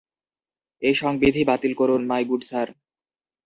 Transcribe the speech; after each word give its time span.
এই 0.81 0.95
সংবিধি 0.95 1.41
বাতিল 1.49 1.73
করুন, 1.73 2.01
মাই 2.07 2.23
গুড 2.29 2.41
স্যার? 2.49 2.67